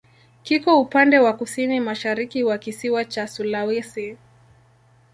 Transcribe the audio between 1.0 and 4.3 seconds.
wa kusini-mashariki wa kisiwa cha Sulawesi.